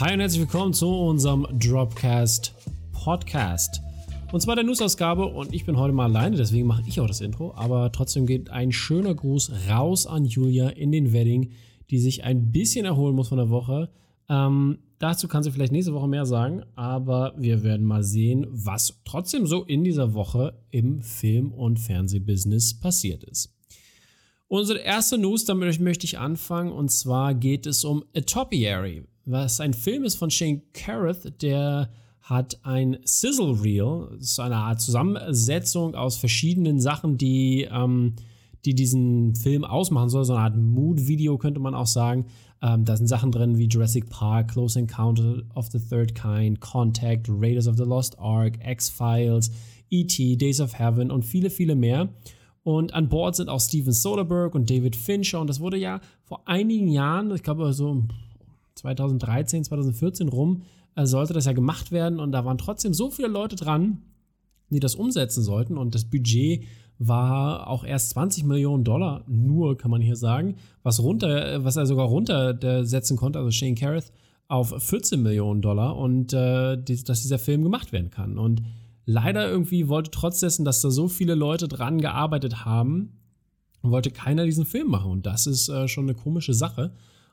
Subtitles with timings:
[0.00, 2.54] Hi und herzlich willkommen zu unserem Dropcast
[2.90, 3.82] Podcast.
[4.32, 7.20] Und zwar der News-Ausgabe und ich bin heute mal alleine, deswegen mache ich auch das
[7.20, 7.52] Intro.
[7.54, 11.50] Aber trotzdem geht ein schöner Gruß raus an Julia in den Wedding,
[11.90, 13.90] die sich ein bisschen erholen muss von der Woche.
[14.30, 19.02] Ähm, dazu kann sie vielleicht nächste Woche mehr sagen, aber wir werden mal sehen, was
[19.04, 23.54] trotzdem so in dieser Woche im Film- und Fernsehbusiness passiert ist.
[24.48, 29.60] Unsere erste News, damit möchte ich anfangen, und zwar geht es um A Topiary, was
[29.60, 31.90] ein Film ist von Shane Carruth, der
[32.22, 38.14] hat ein Sizzle Reel, das ist eine Art Zusammensetzung aus verschiedenen Sachen, die, ähm,
[38.64, 42.26] die diesen Film ausmachen soll, so eine Art Mood-Video könnte man auch sagen.
[42.62, 47.26] Ähm, da sind Sachen drin wie Jurassic Park, Close Encounter of the Third Kind, Contact,
[47.28, 49.50] Raiders of the Lost Ark, X-Files,
[49.88, 52.10] E.T., Days of Heaven und viele, viele mehr.
[52.62, 55.40] Und an Bord sind auch Steven Soderbergh und David Fincher.
[55.40, 58.04] Und das wurde ja vor einigen Jahren, ich glaube so
[58.80, 60.62] 2013, 2014 rum,
[60.96, 62.20] äh, sollte das ja gemacht werden.
[62.20, 64.02] Und da waren trotzdem so viele Leute dran,
[64.70, 65.78] die das umsetzen sollten.
[65.78, 66.64] Und das Budget
[66.98, 71.86] war auch erst 20 Millionen Dollar, nur kann man hier sagen, was runter, was er
[71.86, 74.12] sogar runtersetzen konnte, also Shane Carruth,
[74.48, 78.36] auf 14 Millionen Dollar und äh, dass dieser Film gemacht werden kann.
[78.36, 78.62] Und
[79.06, 83.12] leider irgendwie wollte trotz dessen, dass da so viele Leute dran gearbeitet haben,
[83.80, 85.10] wollte keiner diesen Film machen.
[85.10, 86.92] Und das ist äh, schon eine komische Sache.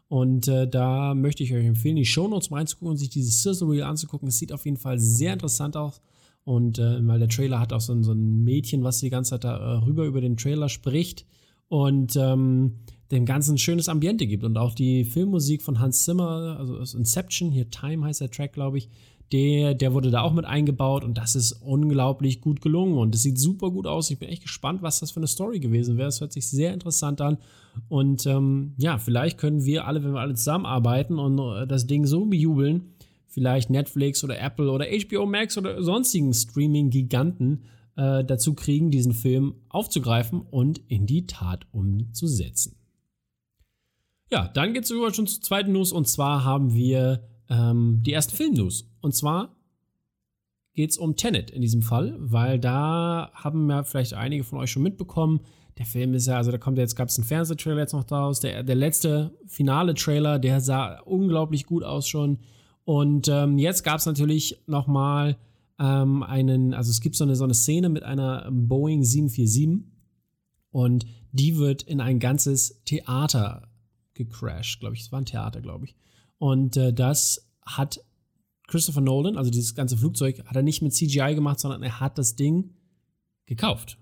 [0.09, 3.69] Und äh, da möchte ich euch empfehlen, die Shownotes mal reinzugucken und sich dieses Sizzle
[3.69, 4.29] Reel anzugucken.
[4.29, 6.01] Es sieht auf jeden Fall sehr interessant aus.
[6.45, 9.31] Und äh, weil der Trailer hat auch so ein, so ein Mädchen, was die ganze
[9.31, 11.25] Zeit da äh, rüber über den Trailer spricht
[11.69, 12.79] und ähm,
[13.11, 14.43] dem Ganzen ein schönes Ambiente gibt.
[14.43, 18.53] Und auch die Filmmusik von Hans Zimmer, also aus Inception, hier Time heißt der Track,
[18.53, 18.89] glaube ich,
[19.31, 23.23] der, der wurde da auch mit eingebaut und das ist unglaublich gut gelungen und es
[23.23, 24.09] sieht super gut aus.
[24.09, 26.07] Ich bin echt gespannt, was das für eine Story gewesen wäre.
[26.07, 27.37] Es hört sich sehr interessant an
[27.89, 32.05] und ähm, ja, vielleicht können wir alle, wenn wir alle zusammenarbeiten und äh, das Ding
[32.05, 32.93] so bejubeln,
[33.25, 37.63] vielleicht Netflix oder Apple oder HBO Max oder sonstigen Streaming-Giganten
[37.97, 42.76] äh, dazu kriegen, diesen Film aufzugreifen und in die Tat umzusetzen.
[44.29, 48.11] Ja, dann geht es über schon zur zweiten News und zwar haben wir ähm, die
[48.11, 48.89] ersten Film-News.
[49.01, 49.55] Und zwar
[50.73, 54.71] geht es um Tenet in diesem Fall, weil da haben ja vielleicht einige von euch
[54.71, 55.41] schon mitbekommen.
[55.77, 58.39] Der Film ist ja, also da kommt jetzt, gab es einen Fernsehtrailer jetzt noch daraus.
[58.41, 62.39] Der, der letzte finale Trailer, der sah unglaublich gut aus schon.
[62.83, 65.37] Und ähm, jetzt gab es natürlich nochmal
[65.79, 69.91] ähm, einen, also es gibt so eine, so eine Szene mit einer Boeing 747
[70.71, 73.66] und die wird in ein ganzes Theater
[74.17, 75.01] gecrashed, glaube ich.
[75.01, 75.95] Es war ein Theater, glaube ich.
[76.37, 77.99] Und äh, das hat
[78.67, 82.17] Christopher Nolan, also dieses ganze Flugzeug, hat er nicht mit CGI gemacht, sondern er hat
[82.17, 82.71] das Ding
[83.45, 83.97] gekauft.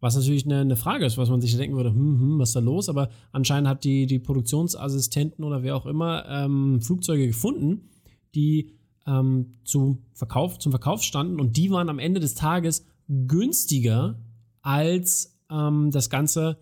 [0.00, 2.56] Was natürlich eine, eine Frage ist, was man sich denken würde, hm, hm, was ist
[2.56, 2.88] da los?
[2.88, 7.88] Aber anscheinend hat die, die Produktionsassistenten oder wer auch immer ähm, Flugzeuge gefunden,
[8.34, 8.72] die
[9.06, 14.20] ähm, zu Verkauf, zum Verkauf standen und die waren am Ende des Tages günstiger
[14.60, 16.58] als ähm, das Ganze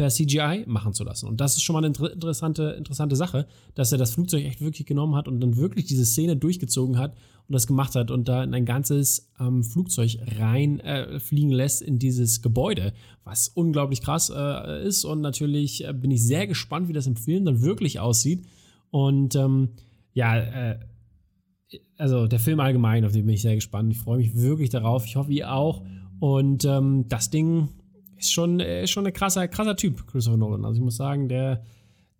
[0.00, 1.28] per CGI machen zu lassen.
[1.28, 4.86] Und das ist schon mal eine interessante, interessante Sache, dass er das Flugzeug echt wirklich
[4.86, 7.12] genommen hat und dann wirklich diese Szene durchgezogen hat
[7.46, 11.98] und das gemacht hat und da in ein ganzes ähm, Flugzeug rein äh, lässt in
[11.98, 12.94] dieses Gebäude,
[13.24, 15.04] was unglaublich krass äh, ist.
[15.04, 18.46] Und natürlich äh, bin ich sehr gespannt, wie das im Film dann wirklich aussieht.
[18.88, 19.68] Und ähm,
[20.14, 20.78] ja, äh,
[21.98, 23.92] also der Film allgemein, auf den bin ich sehr gespannt.
[23.92, 25.04] Ich freue mich wirklich darauf.
[25.04, 25.84] Ich hoffe, ihr auch.
[26.20, 27.68] Und ähm, das Ding
[28.20, 30.64] ist schon, ist schon ein krasser, krasser Typ, Christopher Nolan.
[30.64, 31.62] Also ich muss sagen, der,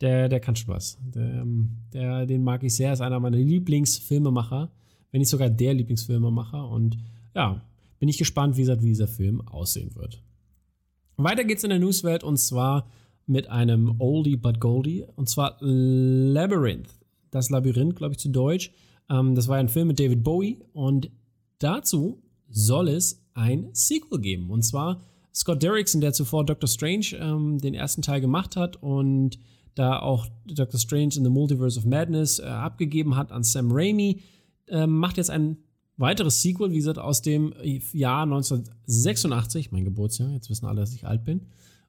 [0.00, 0.98] der, der kann schon was.
[1.14, 1.44] Der,
[1.92, 4.70] der, den mag ich sehr, ist einer meiner Lieblingsfilmemacher,
[5.10, 6.68] wenn nicht sogar der Lieblingsfilmemacher.
[6.68, 6.98] Und
[7.34, 7.62] ja,
[7.98, 10.22] bin ich gespannt, wie, wie dieser Film aussehen wird.
[11.16, 12.88] Weiter geht's in der Newswelt und zwar
[13.26, 16.88] mit einem Oldie but Goldie und zwar Labyrinth.
[17.30, 18.72] Das Labyrinth, glaube ich, zu Deutsch.
[19.08, 21.10] Ähm, das war ein Film mit David Bowie und
[21.58, 24.50] dazu soll es ein Sequel geben.
[24.50, 25.00] Und zwar
[25.34, 29.38] Scott Derrickson, der zuvor Doctor Strange ähm, den ersten Teil gemacht hat und
[29.74, 34.20] da auch Doctor Strange in the Multiverse of Madness äh, abgegeben hat an Sam Raimi,
[34.68, 35.58] äh, macht jetzt ein
[35.96, 37.54] weiteres Sequel, wie gesagt, aus dem
[37.92, 41.46] Jahr 1986, mein Geburtsjahr, jetzt wissen alle, dass ich alt bin.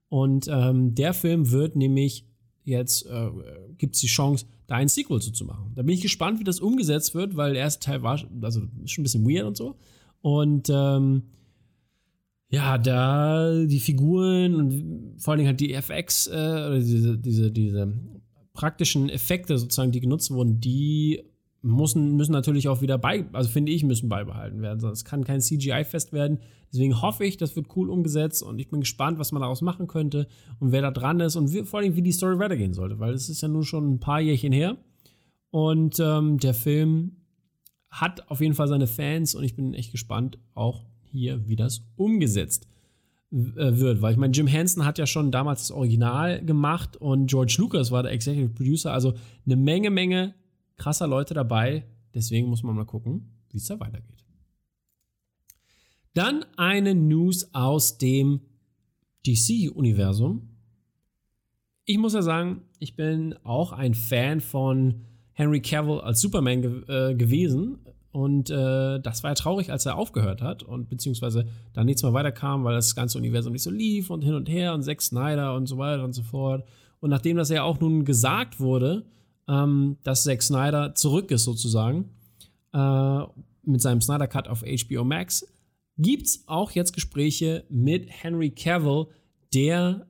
[0.10, 2.25] Und ähm, der Film wird nämlich
[2.63, 3.30] jetzt, äh,
[3.77, 5.71] gibt es die Chance, da ein Sequel zu, zu machen.
[5.75, 9.01] Da bin ich gespannt, wie das umgesetzt wird, weil der erste Teil war, also schon
[9.01, 9.77] ein bisschen weird und so.
[10.21, 11.24] Und ähm,
[12.51, 17.50] ja, da die Figuren und vor allen Dingen halt die FX, äh, oder diese, diese,
[17.50, 17.94] diese
[18.53, 21.24] praktischen Effekte sozusagen, die genutzt wurden, die
[21.62, 24.81] müssen, müssen natürlich auch wieder bei, also finde ich, müssen beibehalten werden.
[24.81, 26.39] Sonst kann kein CGI-Fest werden.
[26.74, 29.88] Deswegen hoffe ich, das wird cool umgesetzt und ich bin gespannt, was man daraus machen
[29.88, 30.27] könnte
[30.59, 33.13] und wer da dran ist und wie, vor allem, wie die Story weitergehen sollte, weil
[33.13, 34.77] es ist ja nun schon ein paar Jährchen her.
[35.51, 37.18] Und ähm, der Film
[37.89, 41.84] hat auf jeden Fall seine Fans und ich bin echt gespannt, auch hier, wie das
[41.96, 42.68] umgesetzt
[43.31, 43.36] äh,
[43.78, 44.02] wird.
[44.02, 47.92] Weil ich meine, Jim Henson hat ja schon damals das Original gemacht und George Lucas
[47.92, 48.94] war der Executive Producer.
[48.94, 49.13] Also
[49.46, 50.36] eine Menge, Menge
[50.78, 51.86] krasser Leute dabei.
[52.13, 54.25] Deswegen muss man mal gucken, wie es da weitergeht.
[56.13, 58.42] Dann eine News aus dem
[59.25, 60.50] DC-Universum.
[61.86, 66.84] Ich muss ja sagen, ich bin auch ein Fan von Henry Cavill als Superman ge
[66.88, 67.80] äh, gewesen.
[68.12, 72.13] Und äh, das war ja traurig, als er aufgehört hat und beziehungsweise da nichts mehr
[72.13, 75.56] weiterkam, weil das ganze Universum nicht so lief und hin und her und Zack Snyder
[75.56, 76.66] und so weiter und so fort.
[77.00, 79.06] Und nachdem das ja auch nun gesagt wurde,
[79.48, 82.10] ähm, dass Zack Snyder zurück ist sozusagen
[82.74, 83.19] äh,
[83.63, 85.46] mit seinem Snyder Cut auf HBO Max,
[85.98, 89.07] gibt es auch jetzt Gespräche mit Henry Cavill,
[89.54, 90.07] der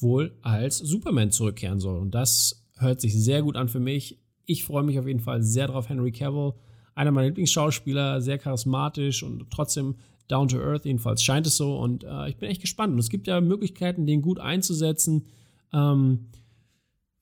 [0.00, 1.98] wohl als Superman zurückkehren soll.
[1.98, 4.20] Und das hört sich sehr gut an für mich.
[4.46, 6.54] Ich freue mich auf jeden Fall sehr drauf, Henry Cavill.
[6.94, 9.96] Einer meiner Lieblingsschauspieler, sehr charismatisch und trotzdem
[10.28, 11.76] down to earth, jedenfalls scheint es so.
[11.78, 12.92] Und äh, ich bin echt gespannt.
[12.92, 15.26] Und es gibt ja Möglichkeiten, den gut einzusetzen.
[15.72, 16.26] Ähm,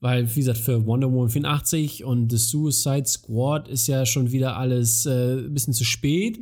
[0.01, 4.57] weil, wie gesagt, für Wonder Woman 84 und The Suicide Squad ist ja schon wieder
[4.57, 6.41] alles äh, ein bisschen zu spät.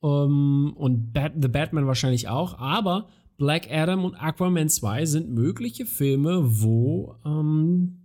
[0.00, 2.58] Um, und Bat The Batman wahrscheinlich auch.
[2.58, 3.06] Aber
[3.38, 7.98] Black Adam und Aquaman 2 sind mögliche Filme, wo ähm,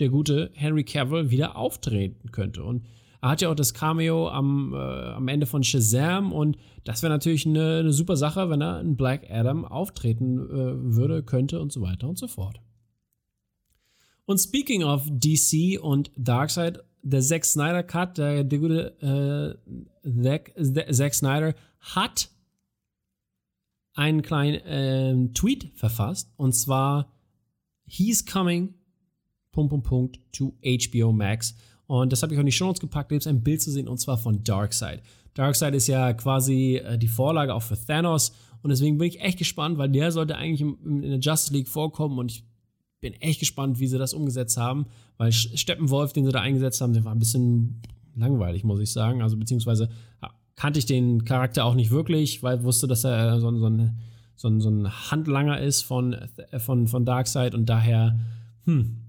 [0.00, 2.64] der gute Henry Cavill wieder auftreten könnte.
[2.64, 2.82] Und
[3.20, 7.12] er hat ja auch das Cameo am, äh, am Ende von Shazam und das wäre
[7.12, 11.72] natürlich eine, eine, super Sache, wenn er in Black Adam auftreten äh, würde, könnte und
[11.72, 12.60] so weiter und so fort.
[14.24, 19.58] Und speaking of DC und Darkseid, der Zack Snyder Cut, der, der gute
[20.04, 20.52] äh, Zack,
[20.90, 22.30] Zack Snyder hat
[23.94, 27.12] einen kleinen äh, Tweet verfasst und zwar
[27.86, 28.74] He's coming
[29.56, 31.54] Punkt, Punkt, Punkt to HBO Max.
[31.86, 33.10] Und das habe ich auch in die Show Notes gepackt.
[33.10, 35.02] Da gibt es ein Bild zu sehen und zwar von Darkseid.
[35.34, 38.32] Darkseid ist ja quasi äh, die Vorlage auch für Thanos.
[38.62, 42.18] Und deswegen bin ich echt gespannt, weil der sollte eigentlich in, der Justice League vorkommen.
[42.18, 42.44] Und ich
[43.00, 44.86] bin echt gespannt, wie sie das umgesetzt haben.
[45.18, 47.80] Weil Steppenwolf, den sie da eingesetzt haben, der war ein bisschen
[48.16, 49.22] langweilig, muss ich sagen.
[49.22, 49.88] Also beziehungsweise
[50.22, 53.66] ja, kannte ich den Charakter auch nicht wirklich, weil ich wusste, dass er so, so,
[53.66, 53.98] ein,
[54.34, 56.16] so, ein, so ein Handlanger ist von,
[56.58, 57.54] von, von Darkseid.
[57.54, 58.18] Und daher,
[58.64, 59.02] hm,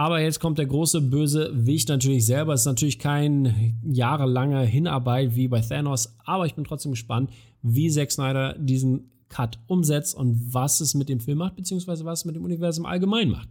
[0.00, 2.54] aber jetzt kommt der große böse Wicht natürlich selber.
[2.54, 7.28] Es ist natürlich kein jahrelanger Hinarbeit wie bei Thanos, aber ich bin trotzdem gespannt,
[7.60, 12.20] wie Zack Snyder diesen Cut umsetzt und was es mit dem Film macht, beziehungsweise was
[12.20, 13.50] es mit dem Universum allgemein macht.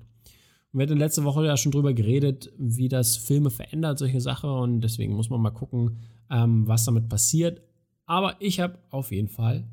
[0.71, 4.81] Wir hatten letzte Woche ja schon drüber geredet, wie das Filme verändert, solche Sachen, und
[4.81, 5.97] deswegen muss man mal gucken,
[6.31, 7.61] ähm, was damit passiert.
[8.07, 9.67] Aber ich habe auf jeden Fall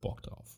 [0.00, 0.55] Bock drauf.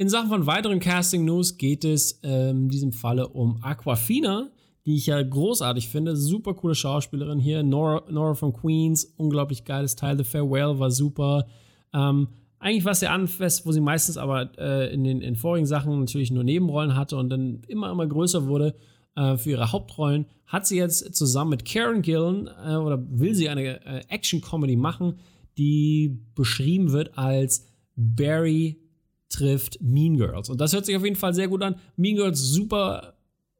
[0.00, 4.48] In Sachen von weiteren Casting-News geht es ähm, in diesem Falle um Aquafina,
[4.86, 6.16] die ich ja großartig finde.
[6.16, 7.64] Super coole Schauspielerin hier.
[7.64, 10.16] Nora, Nora von Queens, unglaublich geiles Teil.
[10.16, 11.48] The Farewell war super.
[11.92, 12.28] Ähm,
[12.60, 16.30] eigentlich es ja anfest, wo sie meistens aber äh, in den in vorigen Sachen natürlich
[16.30, 18.76] nur Nebenrollen hatte und dann immer, immer größer wurde
[19.16, 20.26] äh, für ihre Hauptrollen.
[20.46, 25.18] Hat sie jetzt zusammen mit Karen Gillen äh, oder will sie eine äh, Action-Comedy machen,
[25.58, 27.66] die beschrieben wird als
[27.96, 28.87] Barry
[29.28, 30.48] trifft Mean Girls.
[30.48, 31.76] Und das hört sich auf jeden Fall sehr gut an.
[31.96, 33.14] Mean Girls, super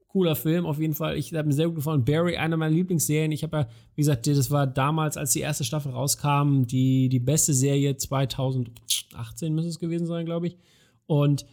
[0.09, 1.17] cooler Film, auf jeden Fall.
[1.17, 2.05] Ich habe mir sehr gut gefallen.
[2.05, 3.31] Barry, eine meiner Lieblingsserien.
[3.31, 7.21] Ich habe ja, wie gesagt, das war damals, als die erste Staffel rauskam, die, die
[7.21, 10.57] beste Serie 2018 müsste es gewesen sein, glaube ich.
[11.07, 11.45] Und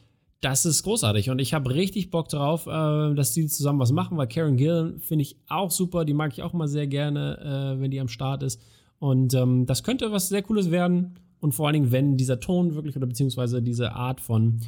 [0.42, 4.18] das ist großartig und ich habe richtig Bock drauf, äh, dass die zusammen was machen,
[4.18, 7.82] weil Karen Gillen finde ich auch super, die mag ich auch mal sehr gerne, äh,
[7.82, 8.62] wenn die am Start ist.
[9.00, 11.20] Und ähm, das könnte was sehr Cooles werden.
[11.40, 14.62] Und vor allen Dingen, wenn dieser Ton wirklich oder beziehungsweise diese Art von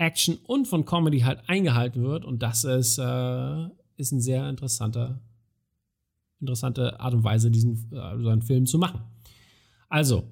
[0.00, 2.24] Action und von Comedy halt eingehalten wird.
[2.24, 5.20] Und das ist, äh, ist ein sehr interessanter,
[6.40, 9.02] interessante Art und Weise, diesen äh, so einen Film zu machen.
[9.88, 10.24] Also,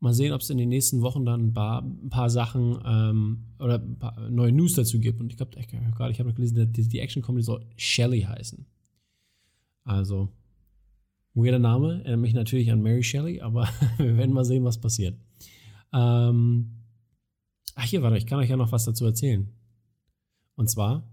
[0.00, 3.44] mal sehen, ob es in den nächsten Wochen dann ein paar, ein paar Sachen ähm,
[3.60, 5.20] oder paar neue News dazu gibt.
[5.20, 8.66] Und ich glaube, gerade ich habe noch gelesen, die, die Action-Comedy soll Shelly heißen.
[9.84, 10.30] Also,
[11.38, 13.68] Weirder Name, erinnert mich natürlich an Mary Shelley, aber
[13.98, 15.16] wir werden mal sehen, was passiert.
[15.92, 16.70] Ähm,
[17.74, 19.48] ach, hier, warte, ich kann euch ja noch was dazu erzählen.
[20.56, 21.08] Und zwar,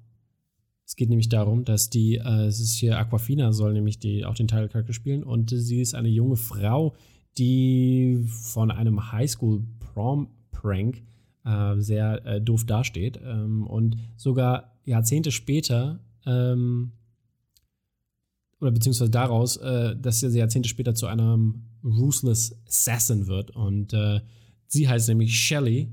[0.85, 4.35] es geht nämlich darum, dass die, äh, es ist hier Aquafina, soll nämlich die, auch
[4.35, 6.95] den Teilcharakter spielen und sie ist eine junge Frau,
[7.37, 11.03] die von einem Highschool-Prom-Prank
[11.43, 16.91] äh, sehr äh, doof dasteht ähm, und sogar Jahrzehnte später ähm,
[18.65, 23.51] oder beziehungsweise daraus, äh, dass sie Jahrzehnte später zu einem Ruthless Assassin wird.
[23.51, 24.21] Und äh,
[24.67, 25.91] sie heißt nämlich Shelley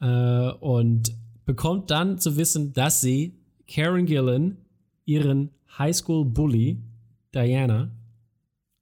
[0.00, 1.16] äh, und
[1.46, 4.56] bekommt dann zu wissen, dass sie Karen Gillen
[5.04, 6.82] ihren High School Bully
[7.32, 7.90] Diana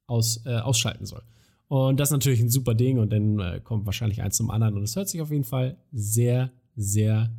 [0.07, 1.21] aus, äh, ausschalten soll.
[1.67, 4.75] Und das ist natürlich ein super Ding und dann äh, kommt wahrscheinlich eins zum anderen
[4.75, 7.29] und es hört sich auf jeden Fall sehr, sehr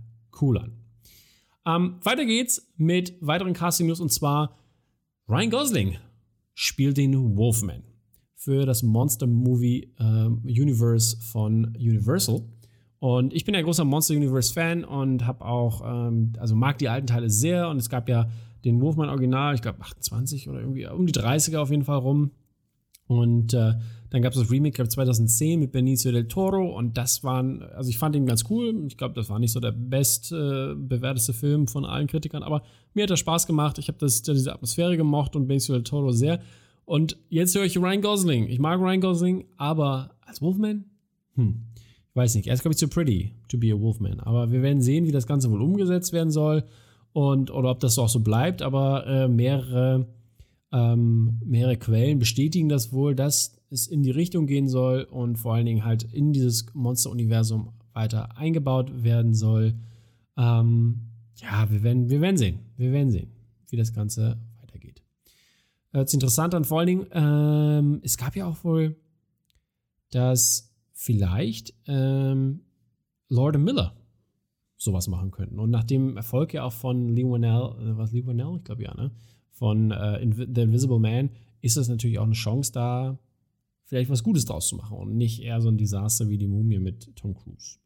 [0.40, 0.72] cool an.
[1.66, 4.54] Ähm, weiter geht's mit weiteren Casting News und zwar
[5.30, 5.98] Ryan Gosling
[6.54, 7.82] spielt den Wolfman
[8.34, 12.40] für das Monster Movie äh, Universe von Universal.
[12.98, 16.88] Und ich bin ein großer Monster Universe Fan und habe auch, ähm, also mag die
[16.88, 17.68] alten Teile sehr.
[17.68, 18.30] Und es gab ja
[18.64, 22.30] den Wolfman Original, ich glaube 28 oder irgendwie um die 30er auf jeden Fall rum.
[23.06, 23.74] Und äh,
[24.10, 27.90] dann gab es das Remake, glaube 2010 mit Benicio del Toro und das waren, also
[27.90, 28.86] ich fand ihn ganz cool.
[28.86, 32.62] Ich glaube, das war nicht so der best äh, bewerteste Film von allen Kritikern, aber
[32.94, 33.78] mir hat das Spaß gemacht.
[33.78, 36.40] Ich habe diese Atmosphäre gemocht und Benicio del Toro sehr.
[36.86, 38.48] Und jetzt höre ich Ryan Gosling.
[38.48, 40.86] Ich mag Ryan Gosling, aber als Wolfman?
[41.34, 41.64] Hm.
[42.10, 42.48] Ich weiß nicht.
[42.48, 44.20] Er ist, glaube ich, zu pretty to be a Wolfman.
[44.20, 46.64] Aber wir werden sehen, wie das Ganze wohl umgesetzt werden soll
[47.12, 48.62] und oder ob das auch so bleibt.
[48.62, 50.06] Aber äh, mehrere,
[50.72, 55.54] ähm, mehrere Quellen bestätigen das wohl, dass es in die Richtung gehen soll und vor
[55.54, 59.74] allen Dingen halt in dieses Monster-Universum weiter eingebaut werden soll.
[60.36, 61.00] Ähm,
[61.36, 62.60] ja, wir werden, wir werden sehen.
[62.76, 63.30] Wir werden sehen,
[63.68, 65.02] wie das Ganze weitergeht.
[65.90, 66.64] Hört sich interessant an.
[66.64, 68.96] Vor allen Dingen, ähm, es gab ja auch wohl,
[70.10, 72.60] dass vielleicht ähm,
[73.28, 73.94] Lord Miller
[74.76, 75.58] sowas machen könnten.
[75.58, 78.56] Und nach dem Erfolg ja auch von Lee Winnell, äh, was Lee Winnell?
[78.56, 79.10] Ich glaube ja, ne?
[79.50, 83.18] Von äh, The Invisible Man ist das natürlich auch eine Chance da,
[83.88, 86.78] vielleicht was Gutes draus zu machen und nicht eher so ein Desaster wie die Mumie
[86.78, 87.78] mit Tom Cruise.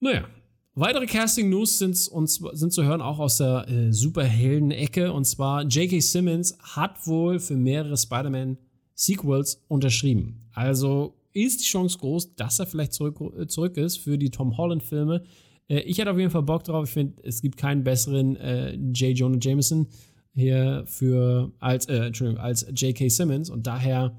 [0.00, 0.28] Naja,
[0.74, 6.00] weitere Casting-News sind, sind zu hören auch aus der äh, Superhelden-Ecke und zwar J.K.
[6.00, 10.48] Simmons hat wohl für mehrere Spider-Man-Sequels unterschrieben.
[10.52, 14.56] Also ist die Chance groß, dass er vielleicht zurück, äh, zurück ist für die Tom
[14.58, 15.24] Holland-Filme.
[15.68, 16.84] Äh, ich hätte auf jeden Fall Bock drauf.
[16.88, 19.16] Ich finde, es gibt keinen besseren äh, J.
[19.16, 19.86] Jonah Jameson
[20.34, 23.08] hier für als, äh, Entschuldigung, als J.K.
[23.08, 24.14] Simmons und daher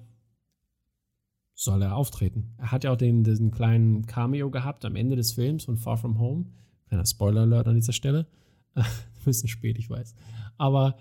[1.60, 2.54] soll er auftreten.
[2.58, 5.98] Er hat ja auch den, diesen kleinen Cameo gehabt am Ende des Films von Far
[5.98, 6.46] From Home.
[6.88, 8.28] Kleiner Spoiler-Alert an dieser Stelle.
[8.76, 8.86] Ein
[9.26, 10.16] bisschen spät, ich weiß.
[10.58, 10.96] Aber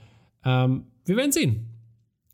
[0.45, 1.69] ähm, wir werden sehen.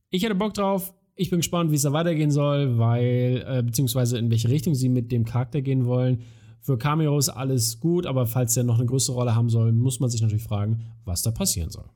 [0.08, 0.94] Ich hätte Bock drauf.
[1.16, 4.88] Ich bin gespannt, wie es da weitergehen soll, weil, äh, beziehungsweise in welche Richtung sie
[4.88, 6.22] mit dem Charakter gehen wollen.
[6.60, 10.08] Für Cameos alles gut, aber falls er noch eine größere Rolle haben soll, muss man
[10.08, 11.90] sich natürlich fragen, was da passieren soll.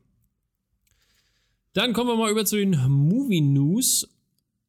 [1.73, 4.06] Dann kommen wir mal über zu den Movie News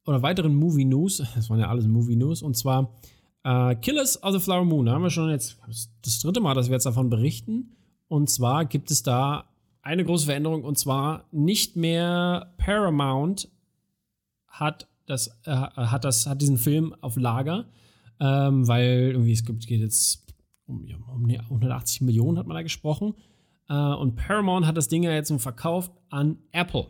[0.09, 1.23] oder weiteren Movie News.
[1.35, 2.41] Das waren ja alles Movie News.
[2.41, 2.95] Und zwar
[3.43, 4.87] äh, Killers of the Flower Moon.
[4.87, 5.57] Da haben wir schon jetzt
[6.01, 7.75] das dritte Mal, dass wir jetzt davon berichten.
[8.07, 9.45] Und zwar gibt es da
[9.83, 10.63] eine große Veränderung.
[10.63, 13.49] Und zwar nicht mehr Paramount
[14.47, 17.65] hat, das, äh, hat, das, hat diesen Film auf Lager.
[18.19, 20.25] Ähm, weil irgendwie es gibt, geht jetzt
[20.65, 23.13] um, um 180 Millionen hat man da gesprochen.
[23.69, 26.87] Äh, und Paramount hat das Ding ja jetzt verkauft an Apple.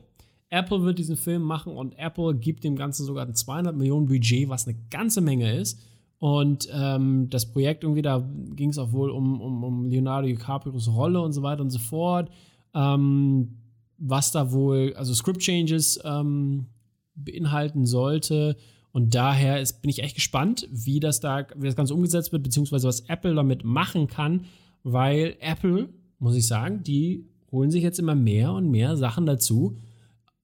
[0.50, 4.50] Apple wird diesen Film machen und Apple gibt dem Ganzen sogar ein 200 Millionen Budget,
[4.50, 5.80] was eine ganze Menge ist.
[6.18, 10.90] Und ähm, das Projekt irgendwie, da ging es auch wohl um, um, um Leonardo DiCaprios
[10.94, 12.30] Rolle und so weiter und so fort.
[12.74, 13.56] Ähm,
[13.98, 16.68] was da wohl, also Script Changes ähm,
[17.16, 18.58] beinhalten sollte.
[18.92, 22.44] Und daher ist, bin ich echt gespannt, wie das da, wie das Ganze umgesetzt wird,
[22.44, 24.46] beziehungsweise was Apple damit machen kann,
[24.84, 29.78] weil Apple, muss ich sagen, die holen sich jetzt immer mehr und mehr Sachen dazu,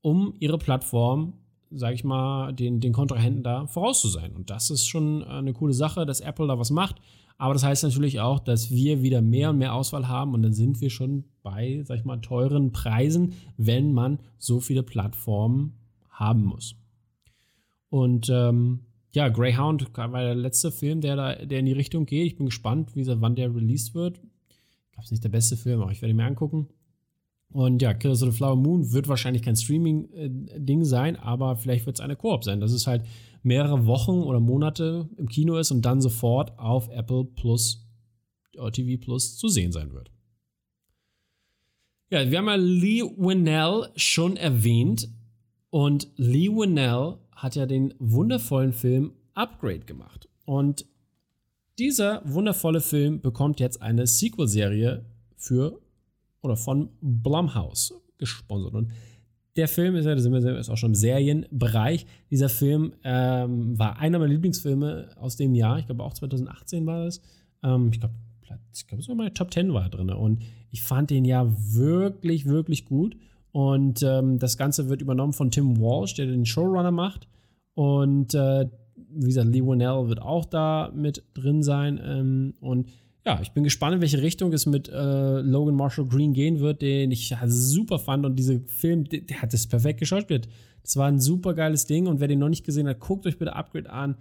[0.06, 1.34] um ihre Plattform,
[1.72, 4.36] sage ich mal, den, den Kontrahenten da voraus zu sein.
[4.36, 6.98] Und das ist schon eine coole Sache, dass Apple da was macht.
[7.40, 10.54] Aber das heißt natürlich auch, dass wir wieder mehr und mehr Auswahl haben und dann
[10.54, 15.74] sind wir schon bei, sag ich mal, teuren Preisen, wenn man so viele Plattformen
[16.12, 16.76] haben muss.
[17.90, 18.82] Und ähm,
[19.12, 22.28] ja, Greyhound war der letzte Film, der da, der in die Richtung geht.
[22.28, 24.18] Ich bin gespannt, wie wann der released wird.
[24.20, 26.68] Ich glaube, es ist nicht der beste Film, aber ich werde ihn mir angucken.
[27.56, 31.96] Und ja, Killers of the Flower Moon wird wahrscheinlich kein Streaming-Ding sein, aber vielleicht wird
[31.96, 33.06] es eine Koop sein, dass es halt
[33.44, 37.88] mehrere Wochen oder Monate im Kino ist und dann sofort auf Apple Plus,
[38.74, 40.12] TV Plus zu sehen sein wird.
[42.10, 45.08] Ja, wir haben ja Lee Winnell schon erwähnt
[45.70, 50.28] und Lee Winnell hat ja den wundervollen Film Upgrade gemacht.
[50.44, 50.86] Und
[51.80, 55.06] dieser wundervolle Film bekommt jetzt eine Sequel-Serie
[55.38, 55.85] für
[56.46, 58.74] oder von Blumhouse gesponsert.
[58.74, 58.92] Und
[59.56, 62.06] der Film ist ja, da sind wir ist auch schon im Serienbereich.
[62.30, 65.80] Dieser Film ähm, war einer meiner Lieblingsfilme aus dem Jahr.
[65.80, 67.22] Ich glaube auch 2018 war das.
[67.64, 68.14] Ähm, ich glaube,
[68.74, 70.10] ich glaube, sogar meine Top 10 war drin.
[70.10, 73.16] Und ich fand den ja wirklich, wirklich gut.
[73.52, 77.28] Und ähm, das Ganze wird übernommen von Tim Walsh, der den Showrunner macht.
[77.74, 82.00] Und äh, wie gesagt, Lee Winnell wird auch da mit drin sein.
[82.04, 82.90] Ähm, und
[83.26, 86.84] ja, ich bin gespannt, in welche Richtung es mit äh, Logan Marshall Green gehen wird,
[86.84, 88.26] den ich super fand.
[88.26, 90.48] Und dieser Film, der, der hat das perfekt geschauspielt.
[90.84, 92.06] Das war ein super geiles Ding.
[92.06, 94.18] Und wer den noch nicht gesehen hat, guckt euch bitte Upgrade an.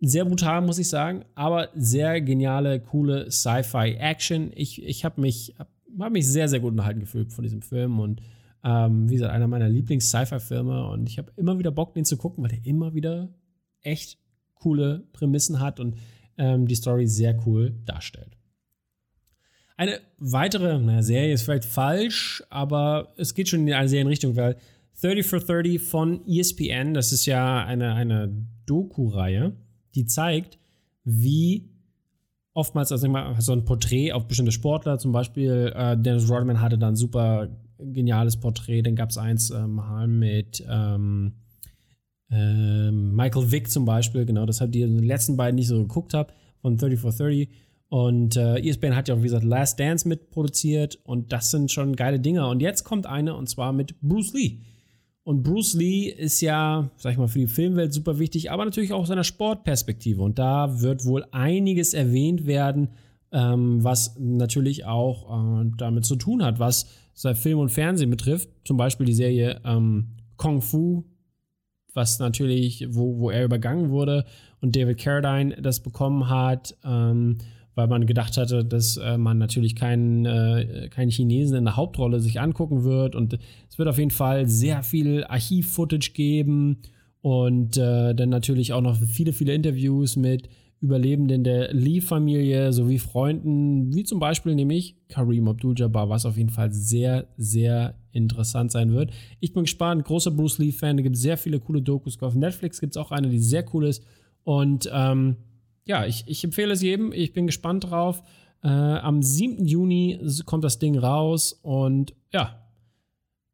[0.00, 4.50] Sehr brutal, muss ich sagen, aber sehr geniale, coole Sci-Fi-Action.
[4.56, 7.98] Ich, ich habe mich, hab, hab mich sehr, sehr gut unterhalten gefühlt von diesem Film.
[7.98, 8.20] Und
[8.62, 10.86] ähm, wie gesagt, einer meiner Lieblings-Sci-Fi-Filme.
[10.88, 13.30] Und ich habe immer wieder Bock, den zu gucken, weil der immer wieder
[13.80, 14.18] echt
[14.54, 15.80] coole Prämissen hat.
[15.80, 15.94] Und
[16.42, 18.36] ähm, die Story sehr cool darstellt.
[19.76, 24.56] Eine weitere naja, Serie ist vielleicht falsch, aber es geht schon in eine Serienrichtung, weil
[25.00, 28.30] 30 for 30 von ESPN, das ist ja eine, eine
[28.66, 29.52] Doku-Reihe,
[29.94, 30.58] die zeigt,
[31.04, 31.70] wie
[32.54, 36.78] oftmals also mal, so ein Porträt auf bestimmte Sportler, zum Beispiel äh, Dennis Rodman hatte
[36.78, 39.80] da ein super geniales Porträt, dann gab es eins ähm,
[40.18, 41.32] mit ähm,
[42.32, 45.78] ähm, Michael Vick zum Beispiel, genau, das habt ihr in den letzten beiden nicht so
[45.78, 47.48] geguckt habt, von 30 for 30.
[47.88, 51.94] Und äh, ESPN hat ja auch, wie gesagt, Last Dance mitproduziert und das sind schon
[51.94, 52.48] geile Dinger.
[52.48, 54.60] Und jetzt kommt eine und zwar mit Bruce Lee.
[55.24, 58.94] Und Bruce Lee ist ja, sag ich mal, für die Filmwelt super wichtig, aber natürlich
[58.94, 60.22] auch aus seiner Sportperspektive.
[60.22, 62.88] Und da wird wohl einiges erwähnt werden,
[63.30, 68.48] ähm, was natürlich auch äh, damit zu tun hat, was sein Film und Fernsehen betrifft.
[68.64, 70.08] Zum Beispiel die Serie ähm,
[70.38, 71.04] Kung Fu
[71.94, 74.24] was natürlich, wo, wo er übergangen wurde
[74.60, 77.38] und David Carradine das bekommen hat, ähm,
[77.74, 82.20] weil man gedacht hatte, dass äh, man natürlich keinen, äh, keinen Chinesen in der Hauptrolle
[82.20, 83.16] sich angucken wird.
[83.16, 86.78] Und es wird auf jeden Fall sehr viel Archiv-Footage geben
[87.22, 90.48] und äh, dann natürlich auch noch viele, viele Interviews mit
[90.82, 96.72] Überlebenden der Lee-Familie sowie Freunden, wie zum Beispiel nämlich Kareem Abdul-Jabbar, was auf jeden Fall
[96.72, 99.12] sehr, sehr interessant sein wird.
[99.38, 102.20] Ich bin gespannt, großer Bruce Lee-Fan, da gibt es sehr viele coole Dokus.
[102.20, 104.02] Auf Netflix gibt es auch eine, die sehr cool ist.
[104.42, 105.36] Und ähm,
[105.84, 108.22] ja, ich, ich empfehle es jedem, ich bin gespannt drauf.
[108.64, 109.64] Äh, am 7.
[109.64, 112.61] Juni kommt das Ding raus und ja,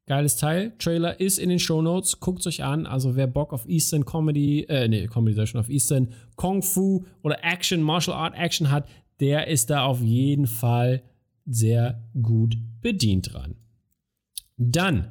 [0.09, 0.73] Geiles Teil.
[0.79, 2.19] Trailer ist in den Show Notes.
[2.19, 2.87] Guckt euch an.
[2.87, 7.05] Also wer Bock auf Eastern Comedy, äh, nee, Comedy sei schon auf Eastern Kung Fu
[7.23, 8.89] oder Action, Martial Art Action hat,
[9.21, 11.03] der ist da auf jeden Fall
[11.45, 13.57] sehr gut bedient dran.
[14.57, 15.11] Dann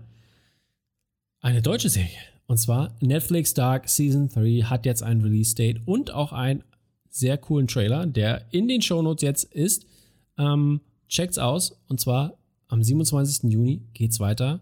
[1.42, 2.10] eine deutsche Serie.
[2.48, 6.64] Und zwar Netflix Dark Season 3 hat jetzt ein Release Date und auch einen
[7.10, 9.86] sehr coolen Trailer, der in den Show Notes jetzt ist.
[10.40, 11.80] Ähm, checkt's aus.
[11.88, 12.34] Und zwar
[12.68, 13.52] am 27.
[13.52, 14.62] Juni geht's weiter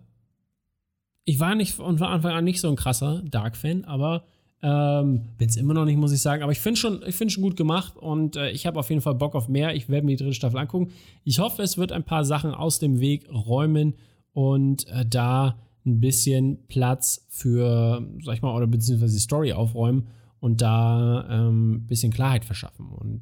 [1.26, 4.24] ich war nicht von Anfang an nicht so ein krasser Dark-Fan, aber
[4.62, 6.44] ähm, bin es immer noch nicht, muss ich sagen.
[6.44, 9.36] Aber ich finde schon, schon gut gemacht und äh, ich habe auf jeden Fall Bock
[9.36, 9.76] auf mehr.
[9.76, 10.92] Ich werde mir die dritte Staffel angucken.
[11.24, 13.96] Ich hoffe, es wird ein paar Sachen aus dem Weg räumen
[14.34, 20.08] und äh, da ein bisschen Platz für, sag ich mal, oder beziehungsweise die Story aufräumen
[20.40, 22.90] und da ähm, ein bisschen Klarheit verschaffen.
[22.90, 23.22] Und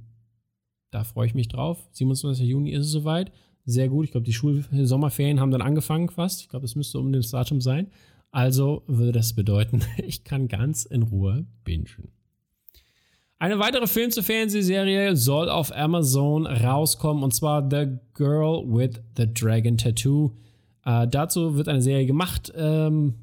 [0.91, 1.87] da freue ich mich drauf.
[1.91, 2.47] 27.
[2.47, 3.31] Juni ist es soweit
[3.65, 4.05] sehr gut.
[4.05, 6.41] Ich glaube, die Schul-Sommerferien haben dann angefangen fast.
[6.41, 7.87] Ich glaube, es müsste um das Datum sein.
[8.31, 12.11] Also würde das bedeuten, ich kann ganz in Ruhe bingen.
[13.37, 19.31] Eine weitere Film- zu Fernsehserie soll auf Amazon rauskommen und zwar The Girl with the
[19.31, 20.31] Dragon Tattoo.
[20.85, 22.53] Äh, dazu wird eine Serie gemacht.
[22.55, 23.15] Ähm,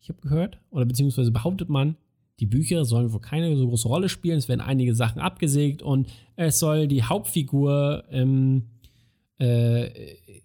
[0.00, 1.96] ich habe gehört, oder beziehungsweise behauptet man,
[2.40, 4.38] die Bücher sollen wohl keine so große Rolle spielen.
[4.38, 8.64] Es werden einige Sachen abgesägt und es soll die Hauptfigur ähm,
[9.38, 9.90] äh,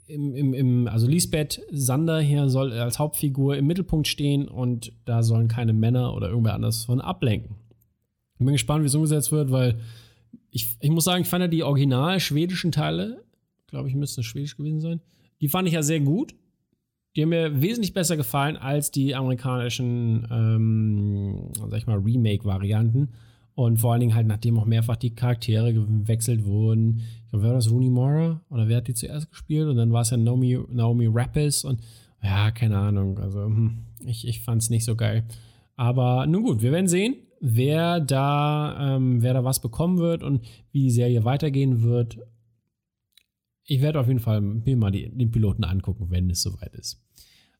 [0.07, 5.23] im, im, im, also Lisbeth Sander hier soll als Hauptfigur im Mittelpunkt stehen und da
[5.23, 7.55] sollen keine Männer oder irgendwer anders von ablenken.
[8.33, 9.79] Ich bin gespannt, wie es umgesetzt wird, weil
[10.49, 13.23] ich, ich muss sagen, ich fand ja die original schwedischen Teile,
[13.67, 15.01] glaube ich, müsste schwedisch gewesen sein,
[15.39, 16.35] die fand ich ja sehr gut.
[17.15, 23.09] Die haben mir wesentlich besser gefallen als die amerikanischen, ähm, sag ich mal, Remake-Varianten.
[23.53, 27.01] Und vor allen Dingen halt, nachdem auch mehrfach die Charaktere gewechselt wurden.
[27.25, 27.69] Ich glaube, wer war das?
[27.69, 28.41] Rooney Mara?
[28.49, 29.67] Oder wer hat die zuerst gespielt?
[29.67, 31.81] Und dann war es ja Naomi, Naomi Rappes und
[32.23, 33.17] ja, keine Ahnung.
[33.19, 35.25] Also, hm, ich, ich fand es nicht so geil.
[35.75, 40.41] Aber nun gut, wir werden sehen, wer da, ähm, wer da was bekommen wird und
[40.71, 42.19] wie die Serie weitergehen wird.
[43.63, 47.03] Ich werde auf jeden Fall mir mal die, den Piloten angucken, wenn es soweit ist.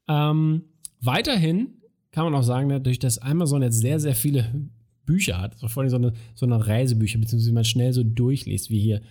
[0.08, 0.64] Ähm,
[1.00, 4.70] weiterhin kann man auch sagen, dadurch, dass Amazon jetzt sehr, sehr viele
[5.12, 5.56] Bücher hat.
[5.56, 9.02] Vor allem so eine, so eine Reisebücher, beziehungsweise man schnell so durchliest, wie hier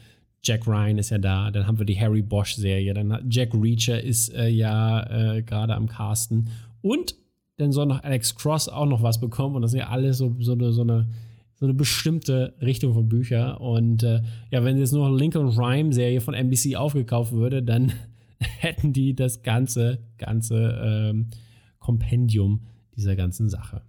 [0.43, 4.03] Jack Ryan ist ja da, dann haben wir die Harry Bosch-Serie, dann hat Jack Reacher
[4.03, 6.49] ist äh, ja äh, gerade am Casten
[6.81, 7.15] und
[7.59, 10.35] dann soll noch Alex Cross auch noch was bekommen und das ist ja alles so,
[10.39, 11.09] so, eine, so, eine,
[11.57, 16.33] so eine bestimmte Richtung von Büchern und äh, ja, wenn jetzt nur Lincoln Rhyme-Serie von
[16.33, 17.93] NBC aufgekauft würde, dann
[18.39, 21.27] hätten die das ganze, ganze ähm,
[21.81, 22.63] Kompendium
[22.97, 23.83] dieser ganzen Sache.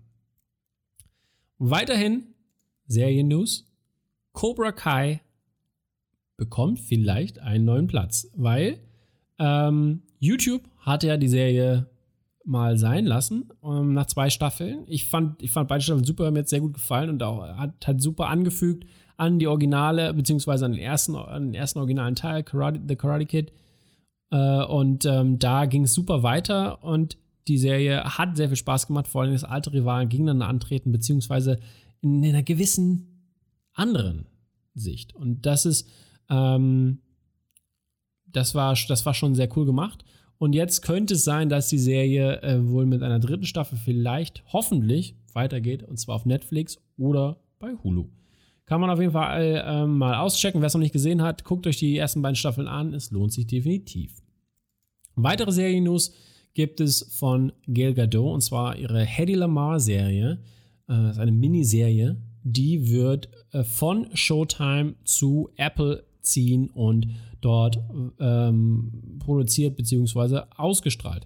[1.64, 2.24] Weiterhin
[2.88, 3.72] Serien-News.
[4.34, 5.22] Cobra Kai
[6.36, 8.80] bekommt vielleicht einen neuen Platz, weil
[9.38, 11.88] ähm, YouTube hat ja die Serie
[12.44, 14.86] mal sein lassen ähm, nach zwei Staffeln.
[14.88, 17.86] Ich fand, ich fand beide Staffeln super, mir hat sehr gut gefallen und auch hat,
[17.86, 22.42] hat super angefügt an die Originale, beziehungsweise an den ersten, an den ersten originalen Teil,
[22.42, 23.52] Karate, The Karate Kid.
[24.32, 28.88] Äh, und ähm, da ging es super weiter und die Serie hat sehr viel Spaß
[28.88, 31.60] gemacht, vor allem das alte Rivalen gegeneinander antreten, beziehungsweise
[32.02, 33.30] in einer gewissen
[33.74, 34.28] anderen
[34.74, 35.16] Sicht.
[35.16, 35.88] Und das ist,
[36.30, 37.00] ähm,
[38.26, 40.06] das war, das war schon sehr cool gemacht.
[40.38, 44.44] Und jetzt könnte es sein, dass die Serie äh, wohl mit einer dritten Staffel vielleicht,
[44.52, 45.84] hoffentlich, weitergeht.
[45.84, 48.10] Und zwar auf Netflix oder bei Hulu.
[48.66, 50.62] Kann man auf jeden Fall äh, mal auschecken.
[50.62, 52.94] Wer es noch nicht gesehen hat, guckt euch die ersten beiden Staffeln an.
[52.94, 54.22] Es lohnt sich definitiv.
[55.16, 56.14] Weitere Serien-News
[56.54, 60.40] gibt es von Gail Gadot und zwar ihre Hedy Lamar-Serie.
[60.88, 62.18] Äh, das ist eine Miniserie.
[62.44, 67.08] Die wird äh, von Showtime zu Apple ziehen und
[67.42, 67.80] dort
[68.20, 70.42] ähm, produziert bzw.
[70.56, 71.26] ausgestrahlt.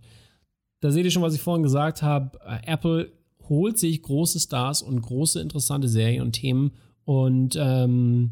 [0.81, 2.39] Da seht ihr schon, was ich vorhin gesagt habe.
[2.45, 3.11] Äh, Apple
[3.49, 6.71] holt sich große Stars und große interessante Serien und Themen
[7.05, 8.31] und ähm,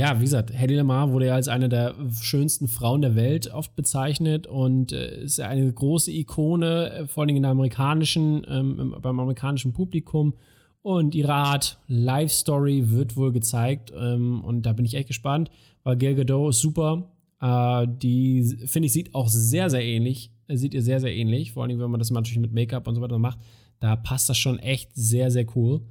[0.00, 3.76] ja, wie gesagt, Hedy Lamar wurde ja als eine der schönsten Frauen der Welt oft
[3.76, 9.20] bezeichnet und äh, ist eine große Ikone, äh, vor allem in der amerikanischen, ähm, beim
[9.20, 10.32] amerikanischen Publikum.
[10.80, 13.92] Und ihre Art Life Story wird wohl gezeigt.
[13.94, 15.50] Ähm, und da bin ich echt gespannt,
[15.82, 17.10] weil Gal Gadot ist super.
[17.42, 20.32] Äh, die, finde ich, sieht auch sehr, sehr ähnlich.
[20.48, 21.52] Äh, sieht ihr sehr, sehr ähnlich.
[21.52, 23.38] Vor allem, wenn man das natürlich mit Make-up und so weiter macht.
[23.80, 25.82] Da passt das schon echt sehr, sehr cool.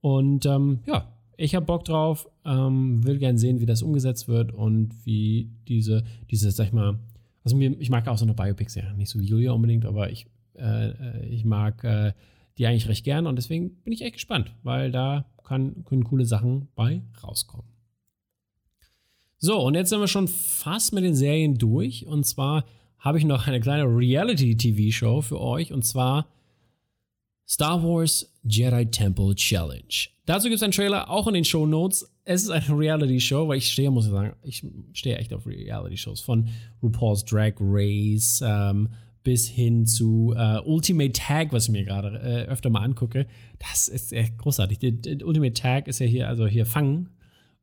[0.00, 4.52] Und ähm, ja, ich habe Bock drauf, ähm, will gern sehen, wie das umgesetzt wird
[4.52, 6.98] und wie diese, diese, sag ich mal,
[7.42, 10.10] also mir, ich mag auch so eine Biopics, ja, nicht so wie Julia unbedingt, aber
[10.10, 12.12] ich, äh, äh, ich mag äh,
[12.58, 16.26] die eigentlich recht gern und deswegen bin ich echt gespannt, weil da kann, können coole
[16.26, 17.66] Sachen bei rauskommen.
[19.38, 22.64] So, und jetzt sind wir schon fast mit den Serien durch und zwar
[22.98, 26.28] habe ich noch eine kleine Reality-TV-Show für euch und zwar
[27.48, 30.08] Star Wars Jedi Temple Challenge.
[30.26, 32.08] Dazu gibt es einen Trailer, auch in den Show Notes.
[32.24, 36.20] Es ist eine Reality-Show, weil ich stehe, muss ich sagen, ich stehe echt auf Reality-Shows.
[36.20, 36.48] Von
[36.82, 38.88] RuPaul's Drag Race ähm,
[39.24, 43.26] bis hin zu äh, Ultimate Tag, was ich mir gerade äh, öfter mal angucke.
[43.58, 44.78] Das ist echt großartig.
[44.78, 47.08] Die, die Ultimate Tag ist ja hier, also hier Fangen.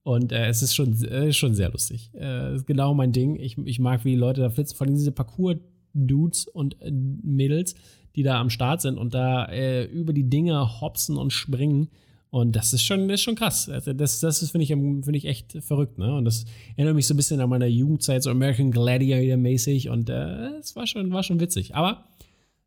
[0.03, 2.11] Und äh, es ist schon, äh, schon sehr lustig.
[2.13, 3.35] Äh, ist genau mein Ding.
[3.37, 4.75] Ich, ich mag, wie die Leute da flitzen.
[4.75, 7.75] Vor allem diese Parcours-Dudes und äh, Mädels
[8.15, 11.89] die da am Start sind und da äh, über die Dinge hopsen und springen.
[12.31, 13.71] Und das ist schon, ist schon krass.
[13.95, 15.97] Das, das finde ich, find ich echt verrückt.
[15.97, 16.13] Ne?
[16.13, 16.45] Und das
[16.75, 19.89] erinnert mich so ein bisschen an meine Jugendzeit, so American Gladiator-mäßig.
[19.89, 21.75] Und es äh, war, schon, war schon witzig.
[21.75, 22.05] Aber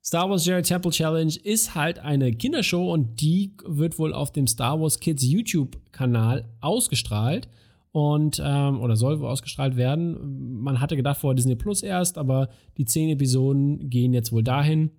[0.05, 4.49] Star Wars Jedi Temple Challenge ist halt eine Kindershow und die wird wohl auf dem
[4.49, 7.49] Star Wars Kids YouTube-Kanal ausgestrahlt
[7.93, 10.61] und ähm, oder soll wohl ausgestrahlt werden.
[10.61, 14.91] Man hatte gedacht vor Disney Plus erst, aber die zehn Episoden gehen jetzt wohl dahin.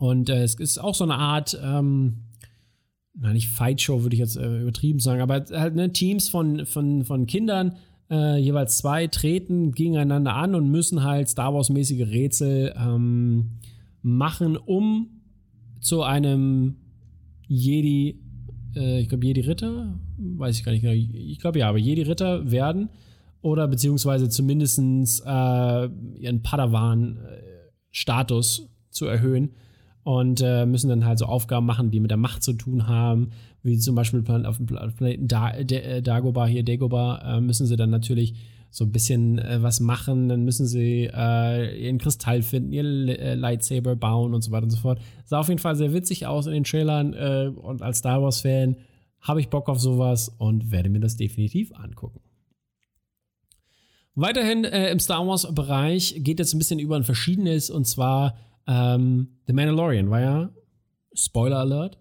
[0.00, 2.22] Und äh, es ist auch so eine Art, ähm,
[3.12, 6.64] na nicht Fight Show würde ich jetzt äh, übertrieben sagen, aber halt ne, Teams von,
[6.64, 7.76] von, von Kindern,
[8.10, 13.58] äh, jeweils zwei, treten gegeneinander an und müssen halt Star Wars-mäßige Rätsel ähm,
[14.00, 15.20] machen, um
[15.80, 16.76] zu einem
[17.46, 18.22] Jedi,
[18.74, 22.88] äh, ich glaube Jedi-Ritter, weiß ich gar nicht genau, ich glaube ja, aber Jedi-Ritter werden
[23.42, 29.50] oder beziehungsweise zumindest äh, ihren Padawan-Status zu erhöhen
[30.02, 33.30] und äh, müssen dann halt so Aufgaben machen, die mit der Macht zu tun haben,
[33.62, 37.90] wie zum Beispiel auf dem Planeten da äh, Dagobah, hier Dagobah, äh, müssen sie dann
[37.90, 38.34] natürlich
[38.70, 43.34] so ein bisschen äh, was machen, dann müssen sie äh, ihren Kristall finden, ihr äh,
[43.34, 45.00] Lightsaber bauen und so weiter und so fort.
[45.24, 47.12] Sah auf jeden Fall sehr witzig aus in den Trailern
[47.56, 48.76] und als Star Wars-Fan
[49.20, 52.20] habe ich Bock auf sowas und werde mir das definitiv angucken.
[54.14, 58.34] Weiterhin im Star Wars-Bereich geht jetzt ein bisschen über ein verschiedenes und zwar
[58.70, 60.50] ähm, The Mandalorian war ja,
[61.12, 61.98] Spoiler Alert,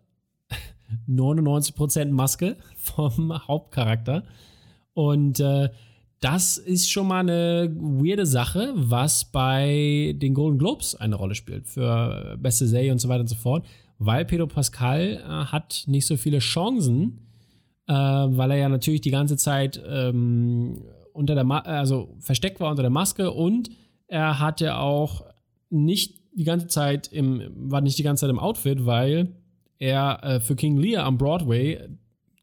[1.09, 4.23] 99% Maske vom Hauptcharakter.
[4.93, 5.69] Und äh,
[6.19, 11.67] das ist schon mal eine weirde Sache, was bei den Golden Globes eine Rolle spielt
[11.67, 13.65] für beste Serie und so weiter und so fort,
[13.97, 17.19] weil Pedro Pascal äh, hat nicht so viele Chancen,
[17.87, 22.69] äh, weil er ja natürlich die ganze Zeit ähm, unter der Ma also versteckt war
[22.69, 23.71] unter der Maske und
[24.07, 25.23] er hatte auch
[25.69, 29.33] nicht die ganze Zeit im, war nicht die ganze Zeit im Outfit, weil
[29.79, 31.79] er äh, für King Lear am Broadway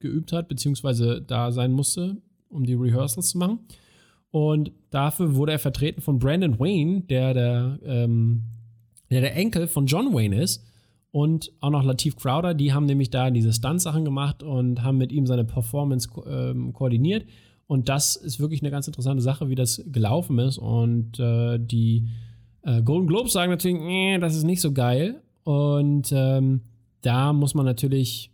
[0.00, 2.16] geübt hat, beziehungsweise da sein musste,
[2.48, 3.60] um die Rehearsals zu machen.
[4.30, 8.42] Und dafür wurde er vertreten von Brandon Wayne, der der, ähm,
[9.10, 10.64] der, der Enkel von John Wayne ist.
[11.10, 15.12] Und auch noch Latif Crowder, die haben nämlich da diese Stunt-Sachen gemacht und haben mit
[15.12, 17.24] ihm seine Performance ko ähm, koordiniert.
[17.66, 20.58] Und das ist wirklich eine ganz interessante Sache, wie das gelaufen ist.
[20.58, 22.08] Und äh, die
[22.66, 25.22] äh, Golden Globes sagen natürlich, nee, das ist nicht so geil.
[25.44, 26.62] Und ähm,
[27.00, 28.32] da muss man natürlich,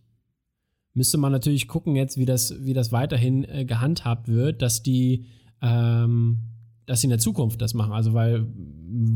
[0.95, 5.27] müsste man natürlich gucken jetzt, wie das, wie das weiterhin äh, gehandhabt wird, dass die,
[5.61, 6.39] ähm,
[6.87, 7.93] dass sie in der Zukunft das machen.
[7.93, 8.47] Also weil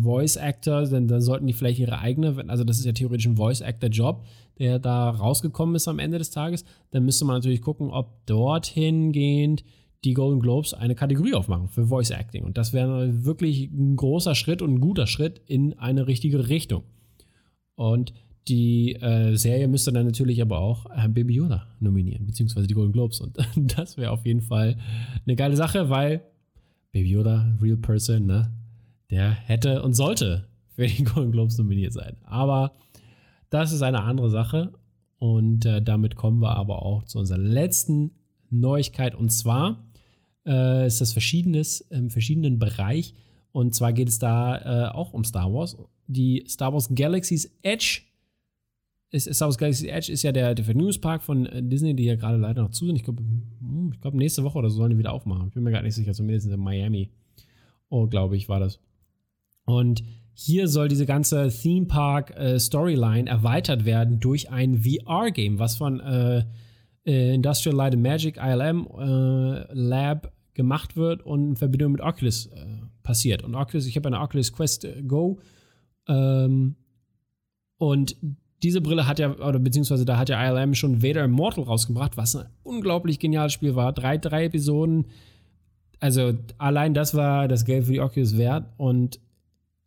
[0.02, 3.37] Voice Actor, dann, dann sollten die vielleicht ihre eigene, also das ist ja theoretisch ein
[3.37, 4.26] Voice Actor Job,
[4.59, 6.64] der da rausgekommen ist am Ende des Tages.
[6.90, 9.64] Dann müsste man natürlich gucken, ob dorthin gehend
[10.07, 12.45] die Golden Globes eine Kategorie aufmachen für Voice Acting.
[12.45, 16.85] Und das wäre wirklich ein großer Schritt und ein guter Schritt in eine richtige Richtung.
[17.75, 18.14] Und
[18.47, 22.92] die äh, Serie müsste dann natürlich aber auch äh, Baby Yoda nominieren, beziehungsweise die Golden
[22.92, 23.21] Globes.
[23.21, 23.37] Und
[23.77, 24.79] das wäre auf jeden Fall
[25.25, 26.23] eine geile Sache, weil
[26.92, 28.53] Baby Yoda, Real Person, ne,
[29.11, 32.16] der hätte und sollte für die Golden Globes nominiert sein.
[32.23, 32.77] Aber
[33.51, 34.73] das ist eine andere Sache.
[35.19, 38.12] Und äh, damit kommen wir aber auch zu unserer letzten
[38.51, 39.16] Neuigkeit.
[39.16, 39.86] Und zwar
[40.46, 43.14] äh, ist das Verschiedenes im verschiedenen Bereich.
[43.52, 45.76] Und zwar geht es da äh, auch um Star Wars.
[46.06, 48.02] Die Star Wars Galaxy's Edge
[49.11, 52.16] ist, Star Wars Galaxy's Edge ist ja der, der Vergnügungspark von äh, Disney, die ja
[52.16, 52.96] gerade leider noch zu sind.
[52.96, 55.48] Ich glaube, hm, ich glaub, nächste Woche oder so sollen die wieder aufmachen.
[55.48, 57.11] Ich bin mir gar nicht sicher, zumindest in Miami.
[57.88, 58.80] Oh, glaube ich, war das.
[59.64, 60.02] Und
[60.35, 66.00] hier soll diese ganze Theme Park äh, Storyline erweitert werden durch ein VR-Game, was von
[66.00, 66.44] äh,
[67.06, 72.47] äh Industrial Light and Magic ILM äh, Lab gemacht wird und in Verbindung mit Oculus
[72.47, 72.66] äh,
[73.05, 73.45] passiert.
[73.45, 75.38] Und Oculus, ich habe eine Oculus Quest äh, Go
[76.09, 76.77] ähm,
[77.79, 78.16] und
[78.62, 82.37] diese Brille hat ja, oder beziehungsweise da hat ja ILM schon Vader Immortal rausgebracht, was
[82.37, 83.92] ein unglaublich geniales Spiel war.
[83.92, 85.07] Drei, drei Episoden.
[86.01, 88.66] Also allein das war das Geld für die Oculus wert.
[88.77, 89.21] Und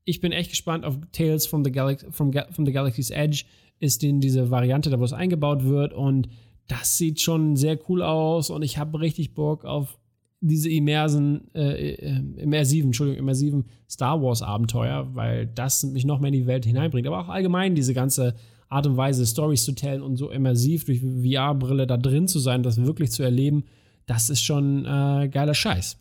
[0.06, 3.46] ich bin echt gespannt auf Tales from the, Galax from, from the Galaxy's Edge.
[3.80, 5.94] Ist in diese Variante, da wo es eingebaut wird.
[5.94, 6.30] Und
[6.68, 8.50] das sieht schon sehr cool aus.
[8.50, 9.99] Und ich habe richtig Bock auf
[10.42, 16.30] diese immersen, äh, äh, immersiven, Entschuldigung, immersiven Star Wars Abenteuer, weil das mich noch mehr
[16.30, 17.08] in die Welt hineinbringt.
[17.08, 18.36] Aber auch allgemein diese ganze
[18.70, 22.64] Art und Weise, Stories zu tellen und so immersiv durch VR-Brille da drin zu sein,
[22.64, 23.66] das wirklich zu erleben,
[24.06, 25.98] das ist schon äh, geiler Scheiß.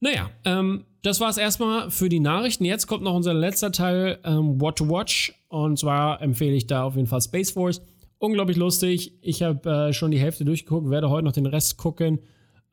[0.00, 2.64] Naja, ähm, das war es erstmal für die Nachrichten.
[2.64, 5.32] Jetzt kommt noch unser letzter Teil, ähm, What to Watch.
[5.48, 7.80] Und zwar empfehle ich da auf jeden Fall Space Force.
[8.18, 9.12] Unglaublich lustig.
[9.22, 12.18] Ich habe äh, schon die Hälfte durchgeguckt, werde heute noch den Rest gucken.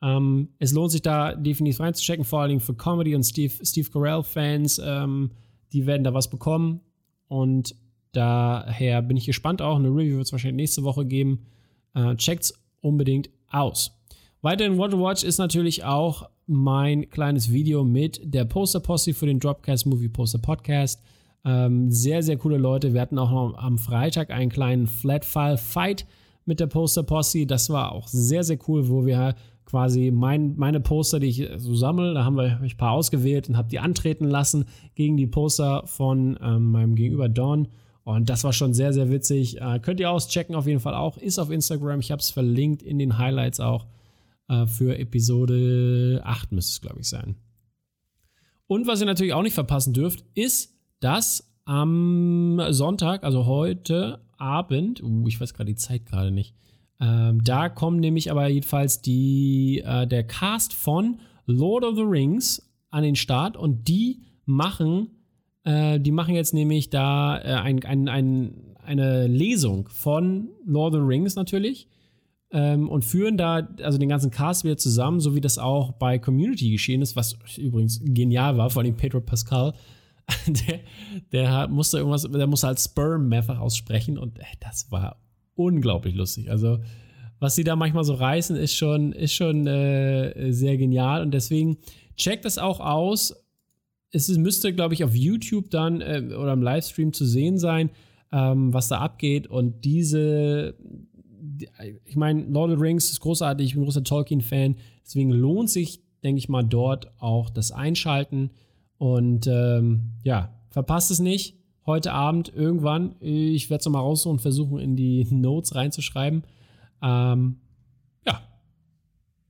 [0.04, 3.88] Ähm, es lohnt sich da definitiv reinzuchecken, vor allen Dingen für Comedy und Steve, Steve
[3.90, 4.80] Carell-Fans.
[4.84, 5.30] Ähm,
[5.72, 6.80] die werden da was bekommen.
[7.26, 7.74] Und
[8.12, 9.76] daher bin ich gespannt auch.
[9.76, 11.46] Eine Review wird es wahrscheinlich nächste Woche geben.
[11.94, 13.98] Äh, checkt's unbedingt aus.
[14.42, 19.24] Weiterhin What to Watch ist natürlich auch mein kleines Video mit der Poster Posse für
[19.24, 21.02] den Dropcast Movie Poster Podcast.
[21.46, 22.92] Ähm, sehr, sehr coole Leute.
[22.92, 26.04] Wir hatten auch noch am Freitag einen kleinen Flat File Fight
[26.44, 27.46] mit der Poster Posse.
[27.46, 29.34] Das war auch sehr, sehr cool, wo wir
[29.74, 33.56] quasi mein, meine Poster, die ich so sammle, da haben wir ein paar ausgewählt und
[33.56, 37.66] habe die antreten lassen gegen die Poster von ähm, meinem Gegenüber Don.
[38.04, 39.60] Und das war schon sehr, sehr witzig.
[39.60, 41.16] Äh, könnt ihr auschecken, auf jeden Fall auch.
[41.16, 41.98] Ist auf Instagram.
[41.98, 43.88] Ich habe es verlinkt in den Highlights auch.
[44.48, 47.34] Äh, für Episode 8 müsste es, glaube ich, sein.
[48.68, 55.02] Und was ihr natürlich auch nicht verpassen dürft, ist, dass am Sonntag, also heute Abend,
[55.02, 56.54] uh, ich weiß gerade die Zeit gerade nicht,
[57.00, 62.62] ähm, da kommen nämlich aber jedenfalls die, äh, der Cast von Lord of the Rings
[62.90, 65.08] an den Start und die machen,
[65.64, 71.00] äh, die machen jetzt nämlich da äh, ein, ein, ein, eine Lesung von Lord of
[71.00, 71.88] the Rings natürlich
[72.52, 76.18] ähm, und führen da also den ganzen Cast wieder zusammen, so wie das auch bei
[76.18, 79.74] Community geschehen ist, was übrigens genial war, vor allem Pedro Pascal.
[80.46, 80.80] Der,
[81.32, 85.23] der musste irgendwas, der musste halt Sperm mehrfach aussprechen und äh, das war
[85.54, 86.50] unglaublich lustig.
[86.50, 86.78] Also,
[87.40, 91.22] was sie da manchmal so reißen, ist schon, ist schon äh, sehr genial.
[91.22, 91.78] Und deswegen
[92.16, 93.34] checkt das auch aus.
[94.12, 97.90] Es müsste, glaube ich, auf YouTube dann äh, oder im Livestream zu sehen sein,
[98.32, 99.46] ähm, was da abgeht.
[99.48, 100.74] Und diese,
[102.04, 104.76] ich meine, Lord of the Rings ist großartig, ich bin ein großer Tolkien-Fan.
[105.04, 108.50] Deswegen lohnt sich, denke ich mal, dort auch das Einschalten.
[108.96, 113.16] Und ähm, ja, verpasst es nicht heute Abend irgendwann.
[113.20, 116.44] Ich werde es nochmal raussuchen und versuchen, in die Notes reinzuschreiben.
[117.02, 117.60] Ähm,
[118.26, 118.40] ja,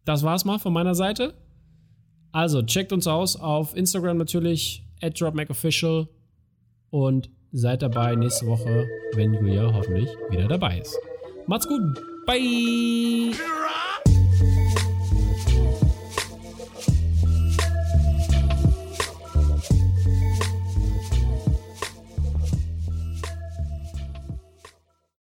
[0.04, 1.34] das war's mal von meiner Seite.
[2.32, 6.08] Also checkt uns aus auf Instagram natürlich, at DropMacOfficial
[6.90, 10.98] und seid dabei nächste Woche, wenn Julia hoffentlich wieder dabei ist.
[11.46, 11.82] Macht's gut.
[12.26, 13.34] Bye.